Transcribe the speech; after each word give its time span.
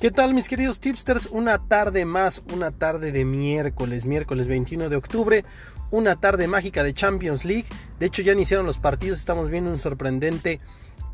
¿Qué 0.00 0.10
tal 0.10 0.32
mis 0.32 0.48
queridos 0.48 0.80
tipsters? 0.80 1.28
Una 1.30 1.58
tarde 1.58 2.06
más, 2.06 2.42
una 2.54 2.70
tarde 2.70 3.12
de 3.12 3.26
miércoles, 3.26 4.06
miércoles 4.06 4.46
21 4.46 4.88
de 4.88 4.96
octubre, 4.96 5.44
una 5.90 6.16
tarde 6.16 6.48
mágica 6.48 6.82
de 6.82 6.94
Champions 6.94 7.44
League. 7.44 7.66
De 7.98 8.06
hecho 8.06 8.22
ya 8.22 8.32
iniciaron 8.32 8.64
los 8.64 8.78
partidos, 8.78 9.18
estamos 9.18 9.50
viendo 9.50 9.70
un 9.70 9.78
sorprendente 9.78 10.58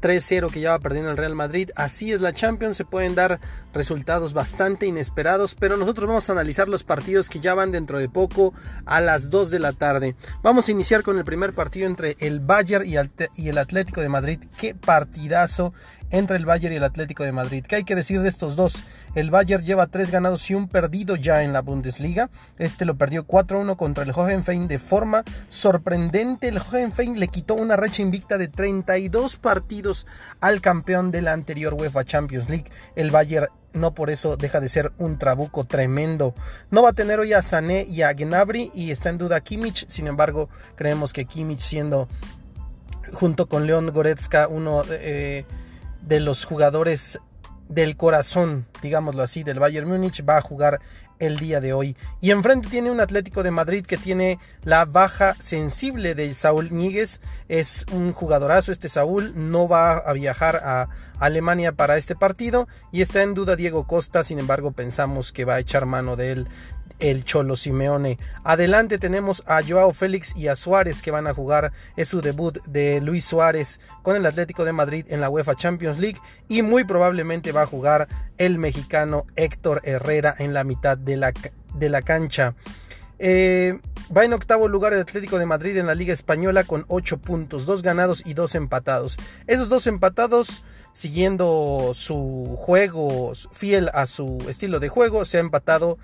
3-0 0.07 0.52
que 0.52 0.61
ya 0.61 0.70
va 0.70 0.79
perdiendo 0.79 1.11
el 1.11 1.16
Real 1.16 1.34
Madrid. 1.34 1.70
Así 1.75 2.12
es 2.12 2.20
la 2.20 2.32
Champions, 2.32 2.77
se 2.77 2.84
pueden 2.84 3.16
dar 3.16 3.41
resultados 3.75 4.34
bastante 4.34 4.86
inesperados, 4.86 5.56
pero 5.56 5.77
nosotros 5.77 6.06
vamos 6.06 6.29
a 6.29 6.32
analizar 6.32 6.68
los 6.68 6.84
partidos 6.84 7.29
que 7.29 7.41
ya 7.41 7.55
van 7.55 7.73
dentro 7.73 7.98
de 7.98 8.09
poco 8.09 8.55
a 8.84 9.00
las 9.00 9.30
2 9.30 9.50
de 9.50 9.59
la 9.59 9.73
tarde. 9.73 10.14
Vamos 10.45 10.69
a 10.69 10.70
iniciar 10.70 11.02
con 11.02 11.19
el 11.19 11.24
primer 11.24 11.55
partido 11.55 11.88
entre 11.88 12.14
el 12.20 12.38
Bayern 12.38 12.87
y 12.87 13.48
el 13.48 13.59
Atlético 13.59 14.00
de 14.00 14.09
Madrid. 14.09 14.38
Qué 14.56 14.77
partidazo 14.77 15.73
entre 16.11 16.36
el 16.36 16.47
Bayern 16.47 16.75
y 16.75 16.77
el 16.77 16.84
Atlético 16.84 17.25
de 17.25 17.33
Madrid. 17.33 17.64
¿Qué 17.66 17.77
hay 17.77 17.84
que 17.84 17.97
decir 17.97 18.20
de 18.20 18.28
estos 18.28 18.55
dos? 18.55 18.84
El 19.16 19.33
Bayern 19.33 19.64
lleva 19.64 19.88
tres 19.88 20.12
ganados 20.12 20.48
y 20.50 20.55
un 20.55 20.69
perdido 20.69 21.16
ya 21.16 21.42
en 21.42 21.52
la 21.52 21.62
Bundesliga. 21.62 22.30
Este 22.59 22.84
lo 22.84 22.97
perdió 22.97 23.27
4-1 23.27 23.77
contra 23.77 24.05
el 24.05 24.12
Hohenfein 24.14 24.69
de 24.69 24.78
forma 24.78 25.25
sorprendente. 25.48 26.48
El 26.48 26.59
Hohenfein 26.59 27.19
le 27.19 27.27
quitó 27.27 27.55
una 27.55 27.77
racha 27.77 28.02
invicta 28.02 28.38
de 28.38 28.47
32 28.47 29.36
partidos 29.36 29.95
al 30.41 30.60
campeón 30.60 31.10
de 31.10 31.23
la 31.23 31.32
anterior 31.32 31.74
UEFA 31.74 32.05
Champions 32.05 32.50
League. 32.50 32.70
El 32.96 33.10
Bayern 33.10 33.48
no 33.73 33.95
por 33.95 34.10
eso 34.10 34.36
deja 34.36 34.60
de 34.60 34.69
ser 34.69 34.92
un 34.98 35.19
trabuco 35.19 35.64
tremendo. 35.64 36.34
No 36.70 36.82
va 36.82 36.91
a 36.91 36.95
tener 36.95 37.20
hoy 37.20 37.32
a 37.32 37.42
Sané 37.42 37.84
y 37.88 38.02
a 38.02 38.12
Gnabry 38.12 38.70
y 38.74 38.91
está 38.91 39.10
en 39.10 39.19
duda 39.19 39.41
Kimmich. 39.41 39.86
Sin 39.88 40.06
embargo, 40.06 40.48
creemos 40.74 41.12
que 41.12 41.27
Kimmich 41.27 41.60
siendo 41.60 42.09
junto 43.12 43.48
con 43.48 43.67
León 43.67 43.91
Goretzka 43.92 44.48
uno 44.48 44.83
eh, 44.91 45.44
de 46.02 46.20
los 46.20 46.44
jugadores 46.44 47.20
del 47.69 47.97
corazón, 47.97 48.67
digámoslo 48.83 49.22
así, 49.22 49.42
del 49.42 49.59
Bayern 49.61 49.89
Múnich, 49.89 50.25
va 50.27 50.39
a 50.39 50.42
jugar 50.42 50.81
el 51.19 51.39
día 51.39 51.61
de 51.61 51.73
hoy. 51.73 51.97
Y 52.20 52.31
enfrente 52.31 52.69
tiene 52.69 52.91
un 52.91 53.00
Atlético 53.00 53.42
de 53.42 53.50
Madrid 53.50 53.84
que 53.86 53.97
tiene 53.97 54.39
la 54.64 54.84
baja 54.84 55.34
sensible 55.39 56.14
de 56.14 56.34
Saúl 56.34 56.73
Níguez. 56.73 57.20
Es 57.48 57.86
un 57.92 58.12
jugadorazo 58.12 58.73
este 58.73 58.89
Saúl, 58.89 59.33
no 59.34 59.69
va 59.69 59.97
a 59.97 60.12
viajar 60.12 60.56
a 60.56 60.89
Alemania 61.19 61.73
para 61.73 61.97
este 61.97 62.14
partido 62.14 62.69
y 62.92 63.00
está 63.00 63.23
en 63.23 63.34
duda 63.34 63.56
Diego 63.56 63.86
Costa, 63.86 64.25
sin 64.25 64.39
embargo 64.39 64.73
pensamos 64.73 65.33
que 65.33 65.45
va 65.45 65.55
a 65.55 65.61
echar 65.61 65.86
mano 65.86 66.17
de 66.17 66.33
él 66.33 66.48
el 67.00 67.25
Cholo 67.25 67.56
Simeone. 67.56 68.19
Adelante 68.44 68.98
tenemos 68.98 69.42
a 69.47 69.62
Joao 69.62 69.92
Félix 69.92 70.36
y 70.36 70.48
a 70.48 70.56
Suárez 70.56 71.02
que 71.02 71.11
van 71.11 71.27
a 71.27 71.34
jugar. 71.34 71.72
Es 71.97 72.08
su 72.08 72.20
debut 72.20 72.58
de 72.66 73.00
Luis 73.00 73.25
Suárez 73.25 73.80
con 74.02 74.16
el 74.16 74.27
Atlético 74.27 74.64
de 74.64 74.72
Madrid 74.72 75.06
en 75.08 75.20
la 75.20 75.30
UEFA 75.30 75.55
Champions 75.55 75.98
League 75.98 76.19
y 76.48 76.62
muy 76.62 76.84
probablemente 76.84 77.52
va 77.52 77.62
a 77.62 77.67
jugar 77.67 78.08
el 78.39 78.58
mexicano 78.58 79.24
Héctor 79.36 79.80
Herrera 79.84 80.34
en 80.39 80.55
la 80.55 80.64
mitad 80.64 80.97
de 80.98 81.17
la, 81.17 81.33
de 81.74 81.89
la 81.89 82.02
cancha. 82.02 82.55
Eh, 83.19 83.78
va 84.14 84.24
en 84.24 84.34
octavo 84.34 84.69
lugar 84.69 84.92
el 84.92 85.00
Atlético 85.00 85.39
de 85.39 85.47
Madrid 85.47 85.77
en 85.78 85.86
la 85.86 85.94
Liga 85.94 86.12
Española 86.12 86.64
con 86.64 86.84
8 86.89 87.19
puntos, 87.19 87.64
2 87.64 87.83
ganados 87.83 88.22
y 88.27 88.34
2 88.34 88.55
empatados. 88.56 89.17
Esos 89.47 89.69
dos 89.69 89.86
empatados, 89.86 90.62
siguiendo 90.92 91.92
su 91.94 92.56
juego, 92.61 93.33
fiel 93.50 93.91
a 93.94 94.06
su 94.06 94.44
estilo 94.48 94.80
de 94.80 94.89
juego, 94.89 95.24
se 95.24 95.39
ha 95.39 95.41
empatado 95.41 95.98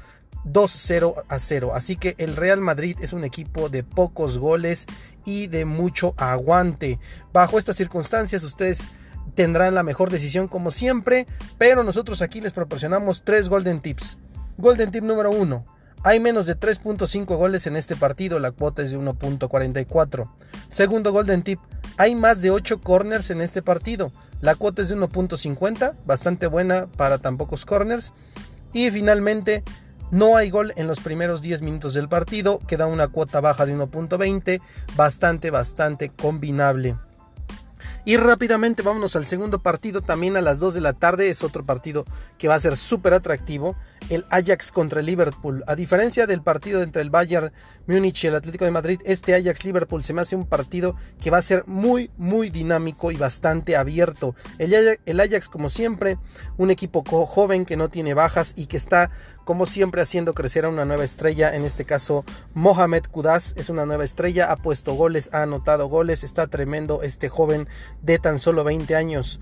2-0 0.44 1.24
a 1.28 1.38
0. 1.38 1.72
Así 1.74 1.96
que 1.96 2.14
el 2.18 2.36
Real 2.36 2.60
Madrid 2.60 2.96
es 3.00 3.12
un 3.12 3.24
equipo 3.24 3.68
de 3.68 3.84
pocos 3.84 4.38
goles 4.38 4.86
y 5.24 5.46
de 5.46 5.64
mucho 5.64 6.14
aguante. 6.16 6.98
Bajo 7.32 7.58
estas 7.58 7.76
circunstancias 7.76 8.42
ustedes 8.44 8.90
tendrán 9.34 9.74
la 9.74 9.82
mejor 9.82 10.10
decisión 10.10 10.48
como 10.48 10.70
siempre, 10.70 11.26
pero 11.58 11.84
nosotros 11.84 12.22
aquí 12.22 12.40
les 12.40 12.52
proporcionamos 12.52 13.22
tres 13.24 13.48
golden 13.48 13.80
tips. 13.80 14.18
Golden 14.58 14.90
tip 14.90 15.04
número 15.04 15.30
1. 15.30 15.64
Hay 16.04 16.18
menos 16.18 16.46
de 16.46 16.58
3.5 16.58 17.36
goles 17.36 17.66
en 17.68 17.76
este 17.76 17.94
partido, 17.94 18.40
la 18.40 18.50
cuota 18.50 18.82
es 18.82 18.90
de 18.90 18.98
1.44. 18.98 20.28
Segundo 20.66 21.12
golden 21.12 21.42
tip. 21.42 21.60
Hay 21.96 22.16
más 22.16 22.42
de 22.42 22.50
8 22.50 22.80
corners 22.80 23.30
en 23.30 23.40
este 23.40 23.62
partido. 23.62 24.12
La 24.40 24.56
cuota 24.56 24.82
es 24.82 24.88
de 24.88 24.96
1.50, 24.96 25.94
bastante 26.04 26.48
buena 26.48 26.88
para 26.96 27.18
tan 27.18 27.36
pocos 27.36 27.64
corners. 27.64 28.12
Y 28.72 28.90
finalmente, 28.90 29.62
no 30.12 30.36
hay 30.36 30.50
gol 30.50 30.74
en 30.76 30.86
los 30.86 31.00
primeros 31.00 31.40
10 31.40 31.62
minutos 31.62 31.94
del 31.94 32.08
partido, 32.08 32.60
queda 32.68 32.86
una 32.86 33.08
cuota 33.08 33.40
baja 33.40 33.64
de 33.64 33.74
1.20, 33.74 34.60
bastante, 34.94 35.50
bastante 35.50 36.10
combinable. 36.10 36.96
Y 38.04 38.16
rápidamente 38.16 38.82
vámonos 38.82 39.14
al 39.14 39.26
segundo 39.26 39.60
partido, 39.60 40.00
también 40.00 40.36
a 40.36 40.40
las 40.40 40.58
2 40.58 40.74
de 40.74 40.80
la 40.80 40.92
tarde, 40.92 41.30
es 41.30 41.44
otro 41.44 41.64
partido 41.64 42.04
que 42.36 42.48
va 42.48 42.56
a 42.56 42.60
ser 42.60 42.76
súper 42.76 43.14
atractivo, 43.14 43.76
el 44.10 44.26
Ajax 44.28 44.72
contra 44.72 45.00
el 45.00 45.06
Liverpool. 45.06 45.62
A 45.68 45.76
diferencia 45.76 46.26
del 46.26 46.42
partido 46.42 46.82
entre 46.82 47.02
el 47.02 47.10
Bayern 47.10 47.52
Múnich 47.86 48.24
y 48.24 48.26
el 48.26 48.34
Atlético 48.34 48.64
de 48.64 48.72
Madrid, 48.72 49.00
este 49.04 49.36
Ajax-Liverpool 49.36 50.02
se 50.02 50.14
me 50.14 50.22
hace 50.22 50.34
un 50.34 50.46
partido 50.46 50.96
que 51.20 51.30
va 51.30 51.38
a 51.38 51.42
ser 51.42 51.64
muy, 51.66 52.10
muy 52.16 52.50
dinámico 52.50 53.12
y 53.12 53.16
bastante 53.16 53.76
abierto. 53.76 54.34
El 54.58 55.20
Ajax 55.20 55.48
como 55.48 55.70
siempre, 55.70 56.18
un 56.56 56.72
equipo 56.72 57.04
joven 57.04 57.64
que 57.64 57.76
no 57.76 57.88
tiene 57.88 58.14
bajas 58.14 58.52
y 58.56 58.66
que 58.66 58.78
está 58.78 59.12
como 59.44 59.66
siempre 59.66 60.02
haciendo 60.02 60.34
crecer 60.34 60.64
a 60.64 60.68
una 60.68 60.84
nueva 60.84 61.04
estrella, 61.04 61.54
en 61.54 61.62
este 61.62 61.84
caso 61.84 62.24
Mohamed 62.54 63.04
Kudaz 63.10 63.54
es 63.56 63.68
una 63.68 63.86
nueva 63.86 64.04
estrella, 64.04 64.50
ha 64.50 64.56
puesto 64.56 64.94
goles, 64.94 65.30
ha 65.32 65.42
anotado 65.42 65.88
goles, 65.88 66.24
está 66.24 66.46
tremendo 66.46 67.02
este 67.02 67.28
joven 67.28 67.68
de 68.02 68.18
tan 68.18 68.38
solo 68.38 68.64
20 68.64 68.94
años. 68.94 69.40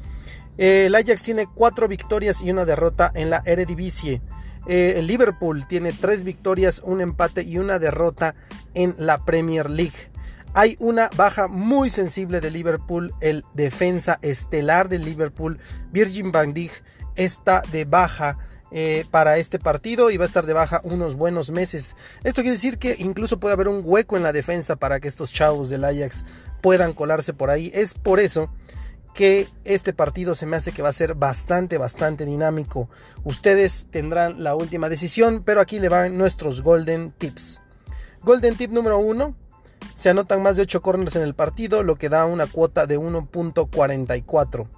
Eh, 0.58 0.86
el 0.86 0.94
Ajax 0.94 1.22
tiene 1.22 1.46
4 1.46 1.88
victorias 1.88 2.42
y 2.42 2.50
una 2.50 2.64
derrota 2.64 3.10
en 3.14 3.30
la 3.30 3.42
Eredivisie. 3.46 4.20
Eh, 4.66 4.94
el 4.96 5.06
Liverpool 5.06 5.66
tiene 5.66 5.92
3 5.92 6.24
victorias, 6.24 6.82
un 6.84 7.00
empate 7.00 7.42
y 7.42 7.58
una 7.58 7.78
derrota 7.78 8.34
en 8.74 8.94
la 8.98 9.24
Premier 9.24 9.70
League. 9.70 10.10
Hay 10.52 10.76
una 10.80 11.08
baja 11.16 11.46
muy 11.46 11.90
sensible 11.90 12.40
de 12.40 12.50
Liverpool, 12.50 13.14
el 13.20 13.44
defensa 13.54 14.18
estelar 14.20 14.88
de 14.88 14.98
Liverpool, 14.98 15.60
Virgin 15.92 16.32
van 16.32 16.52
Dijk, 16.52 16.72
está 17.14 17.62
de 17.70 17.84
baja 17.84 18.36
eh, 18.72 19.04
para 19.10 19.36
este 19.36 19.58
partido 19.58 20.10
y 20.10 20.16
va 20.16 20.24
a 20.24 20.28
estar 20.28 20.46
de 20.46 20.52
baja 20.52 20.80
unos 20.84 21.16
buenos 21.16 21.50
meses. 21.50 21.96
Esto 22.22 22.42
quiere 22.42 22.56
decir 22.56 22.78
que 22.78 22.94
incluso 23.00 23.38
puede 23.38 23.54
haber 23.54 23.66
un 23.66 23.82
hueco 23.84 24.16
en 24.16 24.22
la 24.22 24.32
defensa 24.32 24.76
para 24.76 25.00
que 25.00 25.08
estos 25.08 25.32
chavos 25.32 25.68
del 25.68 25.84
Ajax 25.84 26.24
puedan 26.60 26.92
colarse 26.92 27.34
por 27.34 27.50
ahí. 27.50 27.72
Es 27.74 27.94
por 27.94 28.20
eso 28.20 28.48
que 29.12 29.48
este 29.64 29.92
partido 29.92 30.36
se 30.36 30.46
me 30.46 30.56
hace 30.56 30.70
que 30.70 30.82
va 30.82 30.88
a 30.88 30.92
ser 30.92 31.16
bastante, 31.16 31.78
bastante 31.78 32.24
dinámico. 32.24 32.88
Ustedes 33.24 33.88
tendrán 33.90 34.44
la 34.44 34.54
última 34.54 34.88
decisión, 34.88 35.42
pero 35.44 35.60
aquí 35.60 35.80
le 35.80 35.88
van 35.88 36.16
nuestros 36.16 36.62
golden 36.62 37.10
tips. 37.10 37.60
Golden 38.22 38.56
tip 38.56 38.70
número 38.70 38.98
1. 38.98 39.34
Se 39.94 40.10
anotan 40.10 40.42
más 40.42 40.54
de 40.54 40.62
8 40.62 40.80
corners 40.80 41.16
en 41.16 41.22
el 41.22 41.34
partido, 41.34 41.82
lo 41.82 41.96
que 41.96 42.08
da 42.08 42.24
una 42.24 42.46
cuota 42.46 42.86
de 42.86 43.00
1.44. 43.00 44.68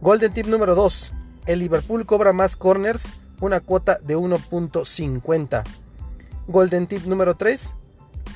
Golden 0.00 0.32
tip 0.32 0.46
número 0.46 0.74
2 0.74 1.12
el 1.52 1.58
Liverpool 1.58 2.06
cobra 2.06 2.32
más 2.32 2.56
corners, 2.56 3.14
una 3.40 3.58
cuota 3.58 3.98
de 3.98 4.16
1.50. 4.16 5.64
Golden 6.46 6.86
tip 6.86 7.04
número 7.06 7.36
3, 7.36 7.76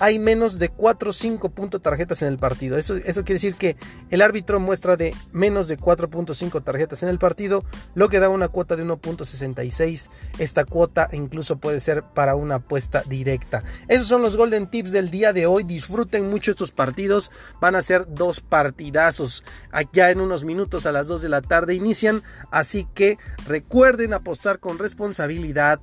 hay 0.01 0.19
menos 0.19 0.59
de 0.59 0.69
4 0.69 1.11
o 1.11 1.13
5 1.13 1.51
puntos 1.51 1.81
tarjetas 1.81 2.23
en 2.23 2.29
el 2.29 2.39
partido. 2.39 2.77
Eso, 2.77 2.95
quiere 3.01 3.35
decir 3.35 3.55
que 3.55 3.77
el 4.11 4.23
árbitro 4.23 4.61
muestra 4.61 4.97
de 4.97 5.15
menos 5.33 5.69
de 5.69 5.79
4.5 5.79 6.63
tarjetas 6.63 7.03
en 7.03 7.09
el 7.09 7.19
partido, 7.19 7.65
lo 7.95 8.09
que 8.09 8.21
da 8.21 8.29
una 8.29 8.49
cuota 8.49 8.77
de 8.77 8.85
1.66. 8.85 10.11
Esta 10.39 10.65
cuota 10.65 11.09
incluso 11.13 11.57
puede 11.57 11.81
ser 11.81 12.03
para 12.03 12.35
una 12.35 12.57
apuesta 12.57 13.03
directa. 13.07 13.63
Esos 13.89 14.09
son 14.09 14.23
los 14.23 14.37
golden 14.37 14.69
tips 14.69 14.93
del 14.93 15.11
día 15.11 15.33
de 15.33 15.47
hoy. 15.47 15.65
Disfruten 15.65 16.29
mucho 16.29 16.51
estos 16.51 16.73
partidos. 16.73 17.31
Van 17.61 17.77
a 17.77 17.83
ser 17.83 18.07
dos 18.09 18.41
partidazos. 18.41 19.45
Allá 19.71 20.11
en 20.11 20.21
unos 20.21 20.45
minutos 20.45 20.87
a 20.87 20.93
las 20.93 21.09
2 21.09 21.23
de 21.23 21.29
la 21.29 21.43
tarde 21.43 21.75
inician. 21.75 22.23
Así 22.51 22.87
que 22.95 23.19
recuerden 23.47 24.15
apostar 24.15 24.59
con 24.59 24.79
responsabilidad 24.79 25.81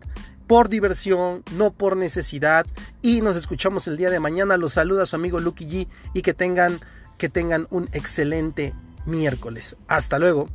por 0.52 0.68
diversión, 0.68 1.46
no 1.54 1.72
por 1.72 1.96
necesidad. 1.96 2.66
Y 3.02 3.22
nos 3.22 3.38
escuchamos 3.38 3.88
el 3.88 3.96
día 3.96 4.10
de 4.10 4.20
mañana. 4.20 4.58
Los 4.58 4.74
saluda 4.74 5.06
su 5.06 5.16
amigo 5.16 5.40
Lucky 5.40 5.66
G 5.66 5.88
y 6.14 6.24
que 6.24 6.34
tengan, 6.34 6.82
que 7.18 7.30
tengan 7.30 7.68
un 7.70 7.88
excelente 7.94 8.74
miércoles. 9.06 9.78
Hasta 9.88 10.20
luego. 10.20 10.50